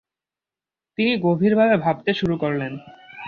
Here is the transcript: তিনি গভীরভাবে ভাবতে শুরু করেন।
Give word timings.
তিনি 0.97 1.11
গভীরভাবে 1.25 1.75
ভাবতে 1.77 2.11
শুরু 2.13 2.35
করেন। 2.37 2.59